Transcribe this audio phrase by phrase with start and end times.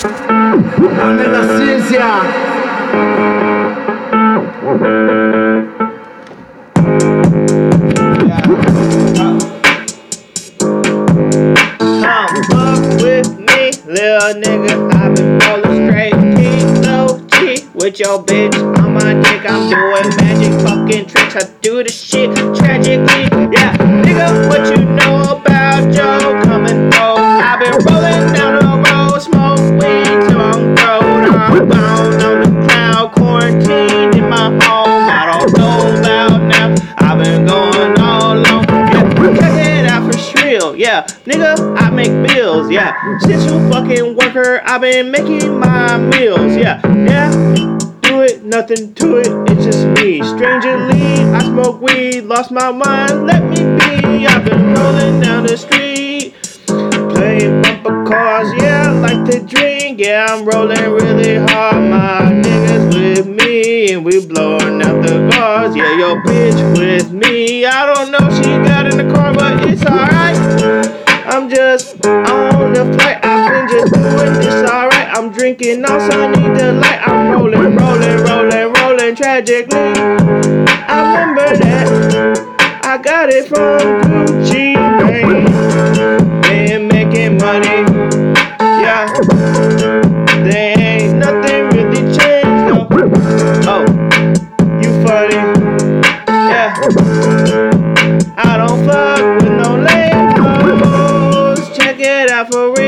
[0.00, 2.08] Ande la ciencia.
[11.80, 12.36] Come
[13.02, 14.74] with me, little nigga.
[14.94, 16.14] I've been rolling straight.
[16.36, 19.44] Keep low G with your bitch on my dick.
[19.50, 21.34] I'm doing magic fucking tricks.
[21.34, 23.24] I do the shit tragically.
[23.52, 24.87] Yeah, nigga, what you
[40.98, 42.72] Yeah, nigga, I make bills.
[42.72, 46.56] Yeah, since you fucking worker, I've been making my meals.
[46.56, 47.30] Yeah, yeah.
[48.00, 50.20] Do it, nothing to it, it's just me.
[50.22, 54.26] Strangely, I smoke weed, lost my mind, let me be.
[54.26, 56.34] I've been rolling down the street,
[56.66, 58.52] playing bumper cars.
[58.60, 61.76] Yeah, I like to drink, yeah, I'm rolling really hard.
[61.76, 65.76] My niggas with me, and we blowing out the cars.
[65.76, 67.66] Yeah, your bitch with me.
[67.66, 69.47] I don't know, she got in the car, but.
[72.04, 73.18] On the flight.
[73.22, 75.08] I've been just doing this alright.
[75.16, 77.00] I'm drinking, also need the light.
[77.06, 79.78] I'm rolling, rolling, rolling, rolling tragically.
[79.78, 81.88] I remember that
[82.82, 85.44] I got it from Gucci Mane.
[86.42, 87.84] Been making money,
[88.60, 89.06] yeah.
[90.42, 92.48] There ain't nothing really changed.
[93.68, 93.84] Oh,
[94.80, 95.42] you funny,
[96.26, 97.67] yeah.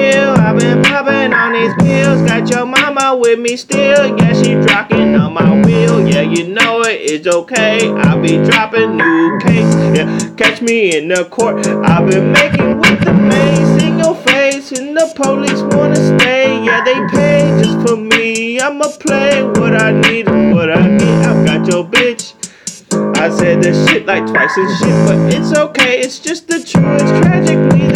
[0.01, 0.31] Real.
[0.47, 2.23] I've been popping on these pills.
[2.23, 4.17] Got your mama with me still.
[4.17, 6.07] Yeah, she dropping on my wheel.
[6.09, 7.01] Yeah, you know it.
[7.01, 7.91] It's okay.
[8.05, 9.75] I'll be dropping new case.
[9.97, 11.67] Yeah, catch me in the court.
[11.67, 16.65] I've been making with the mace in your face, and the police wanna stay.
[16.65, 18.61] Yeah, they pay just for me.
[18.61, 21.27] I'ma play what I need and what I get.
[21.27, 22.35] I've got your bitch.
[23.17, 27.01] I said this shit like twice and shit, but it's okay, it's just the truth.
[27.01, 27.90] It's tragically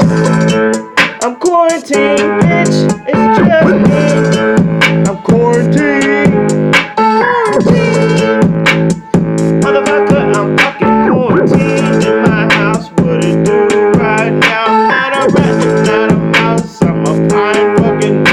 [0.00, 2.76] I'm quarantined, bitch.
[3.08, 5.04] It's just me.
[5.10, 6.32] I'm quarantined.
[6.96, 8.54] Quarantined.
[9.62, 12.88] Motherfucker, I'm fucking quarantined in my house.
[12.92, 13.68] What it do
[14.00, 14.66] right now?
[14.66, 16.82] I'm not a rat, not a mouse.
[16.82, 18.26] I'm a fine fucking.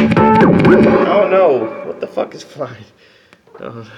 [1.07, 1.85] Oh no!
[1.87, 2.85] What the fuck is flying?
[3.61, 3.91] Oh.